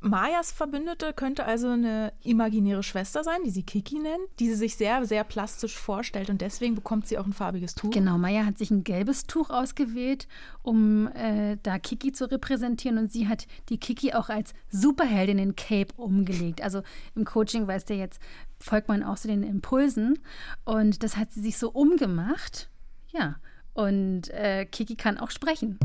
[0.00, 4.76] Mayas Verbündete könnte also eine imaginäre Schwester sein, die sie Kiki nennt, die sie sich
[4.76, 7.90] sehr, sehr plastisch vorstellt und deswegen bekommt sie auch ein farbiges Tuch.
[7.90, 10.28] Genau, Maya hat sich ein gelbes Tuch ausgewählt,
[10.62, 15.56] um äh, da Kiki zu repräsentieren und sie hat die Kiki auch als Superheldin in
[15.56, 16.62] Cape umgelegt.
[16.62, 16.82] Also
[17.16, 18.20] im Coaching, weißt du jetzt,
[18.60, 20.20] folgt man auch so den Impulsen
[20.64, 22.70] und das hat sie sich so umgemacht.
[23.08, 23.36] Ja,
[23.74, 25.76] und äh, Kiki kann auch sprechen.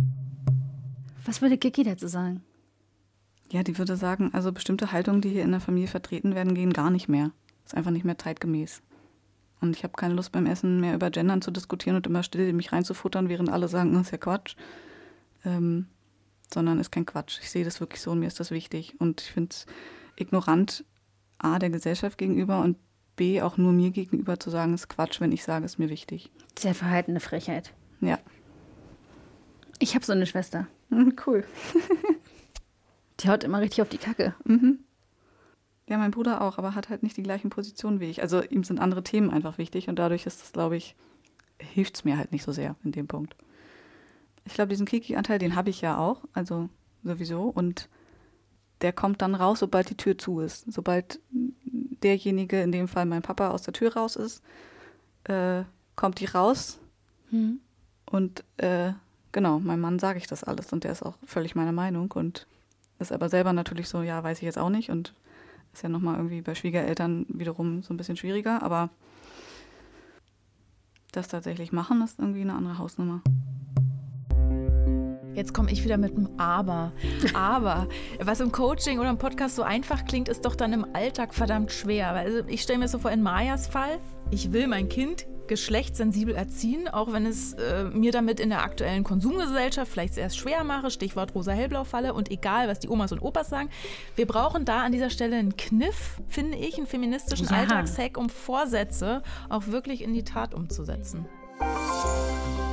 [1.25, 2.43] Was würde Kiki dazu sagen?
[3.51, 6.73] Ja, die würde sagen, also bestimmte Haltungen, die hier in der Familie vertreten werden, gehen
[6.73, 7.31] gar nicht mehr.
[7.65, 8.81] Ist einfach nicht mehr zeitgemäß.
[9.61, 12.51] Und ich habe keine Lust beim Essen mehr über Gendern zu diskutieren und immer still
[12.53, 14.55] mich reinzufuttern, während alle sagen, das ist ja Quatsch.
[15.45, 15.87] Ähm,
[16.53, 17.39] sondern ist kein Quatsch.
[17.41, 18.95] Ich sehe das wirklich so und mir ist das wichtig.
[18.99, 19.65] Und ich finde es
[20.17, 20.85] ignorant,
[21.37, 22.77] A, der Gesellschaft gegenüber und
[23.15, 25.79] B, auch nur mir gegenüber zu sagen, es ist Quatsch, wenn ich sage, es ist
[25.79, 26.31] mir wichtig.
[26.57, 27.73] Sehr verhaltene Frechheit.
[28.01, 28.19] Ja.
[29.79, 30.67] Ich habe so eine Schwester.
[31.25, 31.43] Cool.
[33.23, 34.35] Die haut immer richtig auf die Kacke.
[34.43, 34.79] Mhm.
[35.87, 38.21] Ja, mein Bruder auch, aber hat halt nicht die gleichen Positionen wie ich.
[38.21, 40.95] Also ihm sind andere Themen einfach wichtig und dadurch ist das, glaube ich,
[41.59, 43.35] hilft es mir halt nicht so sehr in dem Punkt.
[44.45, 46.69] Ich glaube, diesen Kiki-Anteil, den habe ich ja auch, also
[47.03, 47.43] sowieso.
[47.43, 47.89] Und
[48.81, 50.71] der kommt dann raus, sobald die Tür zu ist.
[50.71, 54.43] Sobald derjenige, in dem Fall mein Papa, aus der Tür raus ist,
[55.25, 55.63] äh,
[55.95, 56.79] kommt die raus.
[57.31, 57.59] Mhm.
[58.05, 58.93] Und äh,
[59.31, 62.47] genau, meinem Mann sage ich das alles und der ist auch völlig meiner Meinung und
[63.03, 65.13] ist aber selber natürlich so, ja, weiß ich jetzt auch nicht und
[65.73, 68.89] ist ja nochmal irgendwie bei Schwiegereltern wiederum so ein bisschen schwieriger, aber
[71.11, 73.21] das tatsächlich machen, ist irgendwie eine andere Hausnummer.
[75.35, 76.91] Jetzt komme ich wieder mit einem Aber.
[77.33, 77.87] Aber,
[78.19, 81.71] was im Coaching oder im Podcast so einfach klingt, ist doch dann im Alltag verdammt
[81.71, 82.11] schwer.
[82.11, 86.87] Also ich stelle mir so vor, in Mayas Fall, ich will mein Kind geschlechtssensibel erziehen,
[86.87, 91.35] auch wenn es äh, mir damit in der aktuellen Konsumgesellschaft vielleicht erst schwer mache, Stichwort
[91.35, 93.69] rosa-hellblau-Falle und egal, was die Omas und Opas sagen.
[94.15, 97.57] Wir brauchen da an dieser Stelle einen Kniff, finde ich, einen feministischen ja.
[97.57, 101.25] Alltagshack, um Vorsätze auch wirklich in die Tat umzusetzen.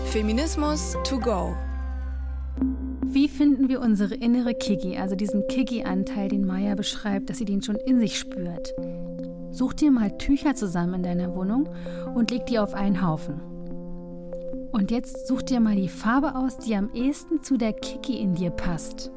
[0.06, 1.56] Feminismus to go.
[3.12, 7.62] Wie finden wir unsere innere Kiki, also diesen Kiki-Anteil, den Maya beschreibt, dass sie den
[7.62, 8.72] schon in sich spürt?
[9.50, 11.68] Such dir mal Tücher zusammen in deiner Wohnung
[12.14, 13.40] und leg die auf einen Haufen.
[14.72, 18.34] Und jetzt such dir mal die Farbe aus, die am ehesten zu der Kiki in
[18.34, 19.10] dir passt.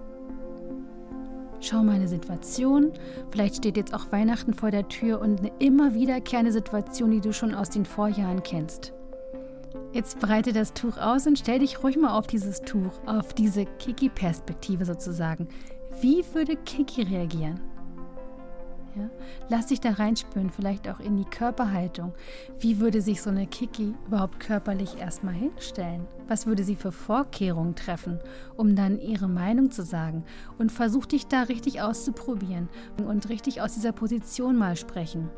[1.59, 2.91] Schau mal eine Situation,
[3.31, 7.31] vielleicht steht jetzt auch Weihnachten vor der Tür und eine immer wiederkehrende Situation, die du
[7.31, 8.91] schon aus den Vorjahren kennst.
[9.93, 13.65] Jetzt breite das Tuch aus und stell dich ruhig mal auf dieses Tuch, auf diese
[13.65, 15.47] Kiki-Perspektive sozusagen.
[16.01, 17.61] Wie würde Kiki reagieren?
[18.95, 19.09] Ja?
[19.49, 22.13] Lass dich da reinspüren, vielleicht auch in die Körperhaltung.
[22.59, 26.05] Wie würde sich so eine Kiki überhaupt körperlich erstmal hinstellen?
[26.27, 28.19] Was würde sie für Vorkehrungen treffen,
[28.55, 30.23] um dann ihre Meinung zu sagen?
[30.57, 32.69] Und versuch dich da richtig auszuprobieren
[33.05, 35.29] und richtig aus dieser Position mal sprechen.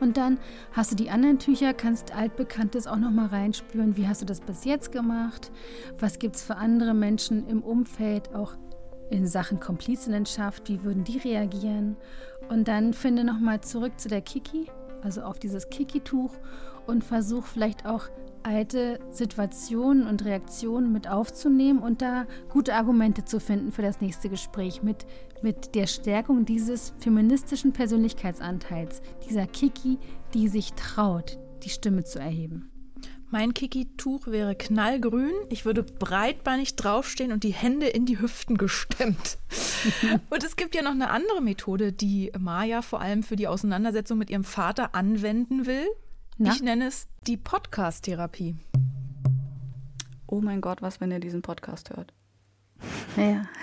[0.00, 0.38] Und dann
[0.72, 3.96] hast du die anderen Tücher, kannst altbekanntes auch noch mal reinspüren.
[3.96, 5.50] Wie hast du das bis jetzt gemacht?
[5.98, 8.56] Was gibt es für andere Menschen im Umfeld, auch
[9.10, 11.96] in Sachen Komplizinnenschaft, wie würden die reagieren?
[12.48, 14.66] Und dann finde nochmal zurück zu der Kiki,
[15.02, 16.32] also auf dieses Kiki-Tuch
[16.86, 18.08] und versuch vielleicht auch
[18.46, 24.28] alte Situationen und Reaktionen mit aufzunehmen und da gute Argumente zu finden für das nächste
[24.28, 25.04] Gespräch mit,
[25.42, 29.98] mit der Stärkung dieses feministischen Persönlichkeitsanteils, dieser Kiki,
[30.32, 32.70] die sich traut, die Stimme zu erheben.
[33.28, 35.32] Mein Kiki-Tuch wäre knallgrün.
[35.50, 39.38] Ich würde breitbeinig draufstehen und die Hände in die Hüften gestemmt.
[40.30, 44.16] und es gibt ja noch eine andere Methode, die Maya vor allem für die Auseinandersetzung
[44.18, 45.86] mit ihrem Vater anwenden will.
[46.38, 46.52] Na?
[46.52, 48.54] Ich nenne es die Podcast-Therapie.
[50.28, 52.12] Oh mein Gott, was, wenn ihr diesen Podcast hört?
[53.16, 53.44] Ja.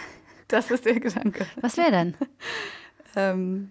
[0.50, 1.48] Das ist der Gedanke.
[1.62, 2.14] Was wäre denn?
[3.16, 3.70] ähm,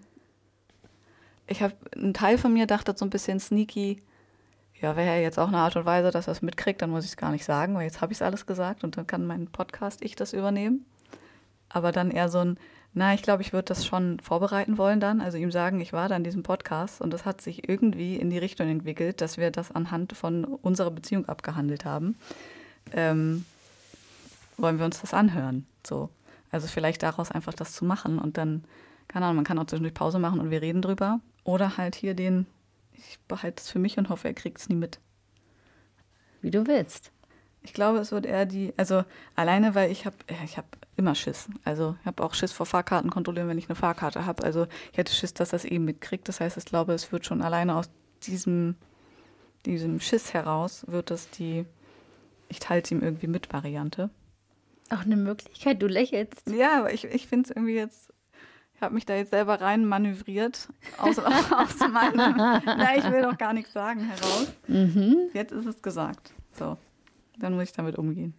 [1.47, 4.01] ich habe, ein Teil von mir dachte so ein bisschen sneaky,
[4.83, 7.11] ja, wäre jetzt auch eine Art und Weise, dass er es mitkriegt, dann muss ich
[7.11, 9.47] es gar nicht sagen, weil jetzt habe ich es alles gesagt und dann kann mein
[9.47, 10.85] Podcast ich das übernehmen.
[11.69, 12.57] Aber dann eher so ein,
[12.93, 16.09] na, ich glaube, ich würde das schon vorbereiten wollen dann, also ihm sagen, ich war
[16.09, 19.51] da in diesem Podcast und das hat sich irgendwie in die Richtung entwickelt, dass wir
[19.51, 22.17] das anhand von unserer Beziehung abgehandelt haben.
[22.91, 23.45] Ähm,
[24.57, 25.65] wollen wir uns das anhören?
[25.87, 26.09] So.
[26.51, 28.65] Also vielleicht daraus einfach das zu machen und dann,
[29.07, 31.21] keine Ahnung, man kann auch zwischendurch Pause machen und wir reden drüber.
[31.45, 32.45] Oder halt hier den
[32.95, 34.99] ich behalte es für mich und hoffe, er kriegt es nie mit.
[36.41, 37.11] Wie du willst.
[37.61, 41.47] Ich glaube, es wird eher die, also alleine, weil ich habe, ich habe immer Schiss.
[41.63, 44.43] Also ich habe auch Schiss vor Fahrkarten kontrollieren, wenn ich eine Fahrkarte habe.
[44.43, 46.27] Also ich hätte Schiss, dass das eben mitkriegt.
[46.27, 47.89] Das heißt, ich glaube, es wird schon alleine aus
[48.23, 48.75] diesem,
[49.65, 51.65] diesem Schiss heraus, wird es die,
[52.49, 54.09] ich teile es ihm irgendwie mit Variante.
[54.89, 56.49] Auch eine Möglichkeit, du lächelst.
[56.49, 58.12] Ja, aber ich, ich finde es irgendwie jetzt
[58.83, 62.15] habe mich da jetzt selber rein manövriert aus, aus meinem,
[62.65, 64.53] na, ich will doch gar nichts sagen, heraus.
[64.67, 65.29] Mhm.
[65.33, 66.31] Jetzt ist es gesagt.
[66.51, 66.77] So,
[67.39, 68.35] dann muss ich damit umgehen.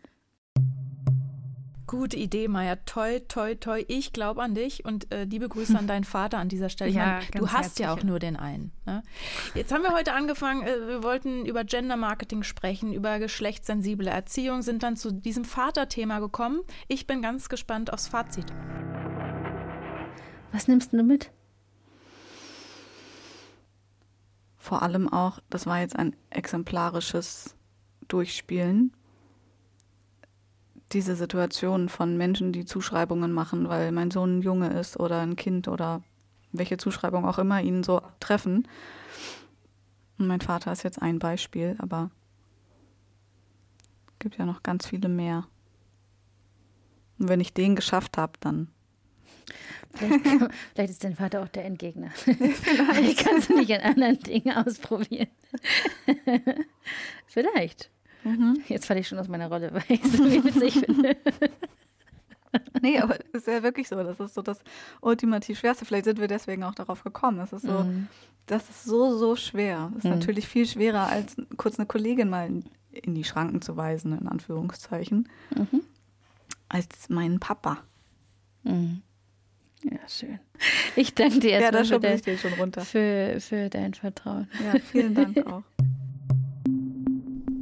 [1.87, 2.77] Gute Idee, Maya.
[2.87, 3.85] Toi, toi, toi.
[3.89, 6.91] Ich glaube an dich und äh, liebe Grüße an deinen Vater an dieser Stelle.
[6.91, 8.73] Ich ja, meine, du hast ja auch nur den einen.
[8.85, 9.03] Ne?
[9.55, 14.63] Jetzt haben wir heute angefangen, äh, wir wollten über Gender Marketing sprechen, über geschlechtssensible Erziehung,
[14.63, 16.63] sind dann zu diesem Vaterthema gekommen.
[16.89, 18.47] Ich bin ganz gespannt aufs Fazit.
[20.55, 21.33] Was nimmst du mit?
[24.57, 27.57] Vor allem auch, das war jetzt ein exemplarisches
[28.07, 28.93] Durchspielen.
[30.93, 35.35] Diese Situation von Menschen, die Zuschreibungen machen, weil mein Sohn ein Junge ist oder ein
[35.35, 36.05] Kind oder
[36.53, 38.69] welche Zuschreibung auch immer ihn so treffen.
[40.19, 42.13] Und mein Vater ist jetzt ein Beispiel, aber
[44.07, 45.49] es gibt ja noch ganz viele mehr.
[47.19, 48.69] Und wenn ich den geschafft habe, dann
[49.95, 50.25] Vielleicht,
[50.75, 52.11] vielleicht, ist dein Vater auch der Endgegner.
[52.15, 55.29] Vielleicht kannst du nicht an anderen Dingen ausprobieren.
[57.27, 57.91] vielleicht.
[58.25, 58.59] Mhm.
[58.69, 61.17] Jetzt falle ich schon aus meiner Rolle, weil ich es so witzig finde.
[62.83, 64.03] nee, aber es ist ja wirklich so.
[64.03, 64.61] Das ist so das
[65.01, 65.85] ultimativ Schwerste.
[65.85, 67.39] Vielleicht sind wir deswegen auch darauf gekommen.
[67.39, 68.09] Das ist so, mhm.
[68.47, 69.91] das ist so, so schwer.
[69.95, 70.19] Das ist mhm.
[70.19, 72.51] natürlich viel schwerer, als kurz eine Kollegin mal
[72.91, 75.83] in die Schranken zu weisen, in Anführungszeichen, mhm.
[76.69, 77.79] als meinen Papa.
[78.63, 79.03] Mhm.
[79.91, 80.39] Ja, schön.
[80.97, 82.19] Ich danke dir erstmal ja,
[82.81, 84.49] für, für, für dein Vertrauen.
[84.65, 85.63] Ja, vielen Dank auch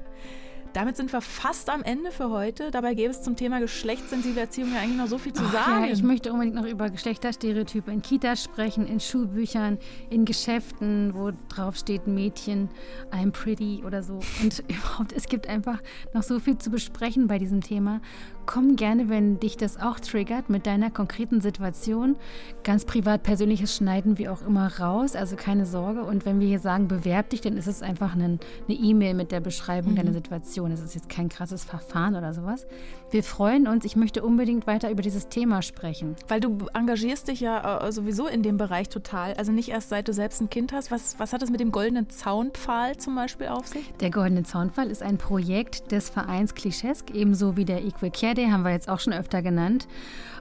[0.73, 2.71] Damit sind wir fast am Ende für heute.
[2.71, 5.85] Dabei gäbe es zum Thema geschlechtssensible Erziehung ja eigentlich noch so viel zu sagen.
[5.85, 9.77] Ja, ich möchte unbedingt noch über Geschlechterstereotype in Kitas sprechen, in Schulbüchern,
[10.09, 12.69] in Geschäften, wo drauf steht Mädchen,
[13.11, 14.19] I'm pretty oder so.
[14.41, 15.79] Und überhaupt, es gibt einfach
[16.13, 18.01] noch so viel zu besprechen bei diesem Thema.
[18.45, 22.17] Komm gerne, wenn dich das auch triggert, mit deiner konkreten Situation.
[22.63, 26.03] Ganz privat, persönliches schneiden wir auch immer raus, also keine Sorge.
[26.03, 29.39] Und wenn wir hier sagen, bewerb dich, dann ist es einfach eine E-Mail mit der
[29.39, 29.97] Beschreibung mhm.
[29.97, 30.71] deiner Situation.
[30.71, 32.67] Es ist jetzt kein krasses Verfahren oder sowas.
[33.13, 33.85] Wir freuen uns.
[33.85, 36.15] Ich möchte unbedingt weiter über dieses Thema sprechen.
[36.29, 39.35] Weil du engagierst dich ja äh, sowieso in dem Bereich total.
[39.35, 40.89] Also nicht erst seit du selbst ein Kind hast.
[40.89, 43.93] Was, was hat es mit dem goldenen Zaunpfahl zum Beispiel auf sich?
[43.99, 48.47] Der goldene Zaunpfahl ist ein Projekt des Vereins Klischesk, ebenso wie der Equal Care Day
[48.47, 49.87] haben wir jetzt auch schon öfter genannt.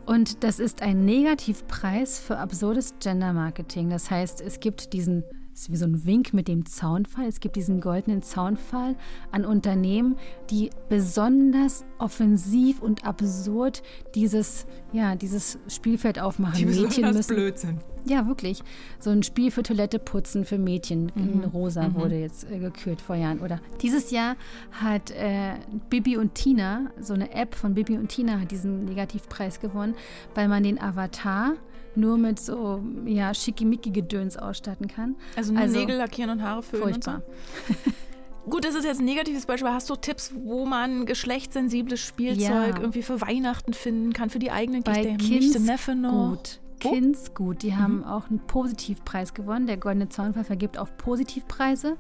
[0.06, 3.90] Und das ist ein Negativpreis für absurdes Gender Marketing.
[3.90, 7.27] Das heißt, es gibt diesen das ist wie so ein Wink mit dem Zaunfall.
[7.27, 8.97] Es gibt diesen goldenen Zaunfall
[9.31, 10.17] an Unternehmen,
[10.51, 13.83] die besonders offensiv und absurd
[14.15, 16.57] dieses, ja, dieses Spielfeld aufmachen.
[16.59, 17.79] Die Mädchen müssen, Blödsinn.
[18.05, 18.62] Ja, wirklich.
[18.99, 21.45] So ein Spiel für Toilette putzen für Mädchen Mhm.
[21.53, 21.95] Rosa Mhm.
[21.97, 23.38] wurde jetzt äh, gekürt vor Jahren.
[23.41, 24.37] Oder dieses Jahr
[24.73, 25.53] hat äh,
[25.91, 29.95] Bibi und Tina, so eine App von Bibi und Tina, hat diesen Negativpreis gewonnen,
[30.35, 31.53] weil man den Avatar
[31.96, 35.16] nur mit so ja, Schickimicki-Gedöns ausstatten kann.
[35.37, 37.22] Also nur Also, Nägel lackieren und Haare föhnen Furchtbar.
[37.68, 37.74] so.
[38.50, 39.70] Gut, das ist jetzt ein negatives Beispiel.
[39.70, 42.81] Hast du Tipps, wo man geschlechtssensibles Spielzeug Ja.
[42.81, 45.09] irgendwie für Weihnachten finden kann, für die eigenen Bei Kinder?
[45.18, 46.31] Der Nichte, Kinds Neffe noch.
[46.31, 46.61] Gut.
[46.81, 46.90] Wo?
[46.90, 47.62] Kinds gut.
[47.62, 47.78] Die Mhm.
[47.78, 49.68] haben auch einen Positivpreis gewonnen.
[49.68, 51.96] Der Goldene Zaunpfeil vergibt auch Positivpreise.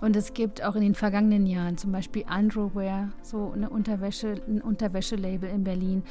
[0.00, 4.60] Und es gibt auch in den vergangenen Jahren zum Beispiel Underwear, so eine Unterwäsche, ein
[4.60, 6.02] Unterwäschelabel in Berlin.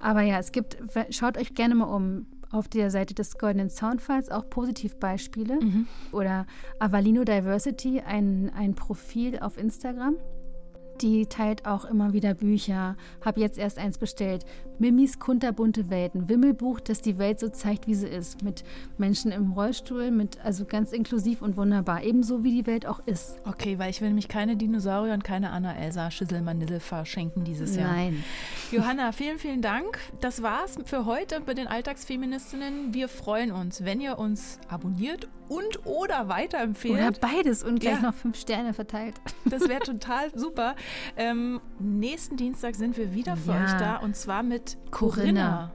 [0.00, 0.76] Aber ja, es gibt,
[1.10, 2.26] schaut euch gerne mal um.
[2.52, 5.54] Auf der Seite des Goldenen Soundfalls auch Positivbeispiele.
[5.54, 5.86] Mhm.
[6.12, 6.46] Oder
[6.78, 10.16] Avalino Diversity, ein, ein Profil auf Instagram.
[11.02, 12.96] Die teilt auch immer wieder Bücher.
[13.24, 14.44] Hab jetzt erst eins bestellt.
[14.78, 16.28] Mimis kunterbunte Welten.
[16.28, 18.42] Wimmelbuch, das die Welt so zeigt, wie sie ist.
[18.42, 18.62] Mit
[18.98, 22.04] Menschen im Rollstuhl, mit also ganz inklusiv und wunderbar.
[22.04, 23.36] Ebenso wie die Welt auch ist.
[23.44, 27.92] Okay, weil ich will nämlich keine Dinosaurier und keine Anna Elsa Schisselmann-Nidel verschenken dieses Jahr.
[27.92, 28.22] Nein.
[28.70, 29.98] Johanna, vielen, vielen Dank.
[30.20, 32.94] Das war's für heute bei den Alltagsfeministinnen.
[32.94, 36.94] Wir freuen uns, wenn ihr uns abonniert und oder weiterempfehlt.
[36.94, 38.02] Oder beides und gleich Ja.
[38.02, 39.14] noch fünf Sterne verteilt.
[39.44, 40.74] Das wäre total super.
[41.16, 43.64] Ähm, nächsten Dienstag sind wir wieder für Ja.
[43.64, 45.72] euch da und zwar mit Corinna, Corinna.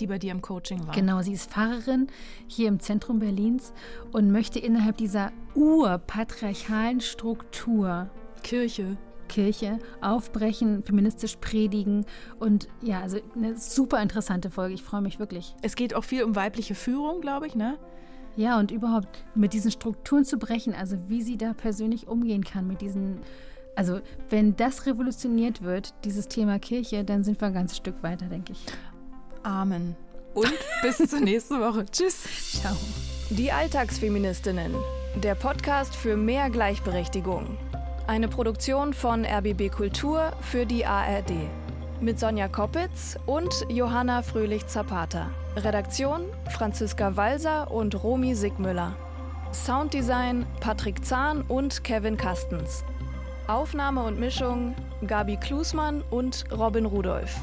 [0.00, 0.94] die bei dir im Coaching war.
[0.94, 2.08] Genau, sie ist Pfarrerin
[2.46, 3.72] hier im Zentrum Berlins
[4.12, 8.10] und möchte innerhalb dieser urpatriarchalen Struktur
[8.42, 8.96] Kirche.
[9.28, 12.06] Kirche aufbrechen, feministisch predigen
[12.38, 14.74] und ja, also eine super interessante Folge.
[14.74, 15.54] Ich freue mich wirklich.
[15.62, 17.76] Es geht auch viel um weibliche Führung, glaube ich, ne?
[18.36, 22.66] Ja, und überhaupt mit diesen Strukturen zu brechen, also wie sie da persönlich umgehen kann
[22.66, 23.20] mit diesen.
[23.74, 28.26] Also, wenn das revolutioniert wird, dieses Thema Kirche, dann sind wir ein ganzes Stück weiter,
[28.26, 28.64] denke ich.
[29.42, 29.96] Amen.
[30.34, 31.84] Und bis zur nächsten Woche.
[31.90, 32.60] Tschüss.
[32.60, 32.76] Ciao.
[33.30, 34.74] Die Alltagsfeministinnen.
[35.22, 37.56] Der Podcast für mehr Gleichberechtigung.
[38.06, 41.32] Eine Produktion von RBB Kultur für die ARD.
[42.00, 45.30] Mit Sonja Koppitz und Johanna Fröhlich-Zapata.
[45.56, 48.94] Redaktion Franziska Walser und Romy Sigmüller.
[49.52, 52.84] Sounddesign Patrick Zahn und Kevin Kastens.
[53.46, 54.74] Aufnahme und Mischung
[55.06, 57.40] Gabi Klusmann und Robin Rudolph.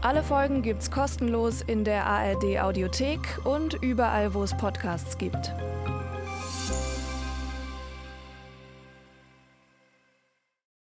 [0.00, 5.54] Alle Folgen gibt's kostenlos in der ARD Audiothek und überall, wo es Podcasts gibt.